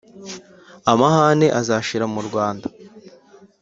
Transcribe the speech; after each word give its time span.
amahane 0.91 1.47
azashira 1.59 2.05
mu 2.13 2.21
rwanda, 2.27 2.67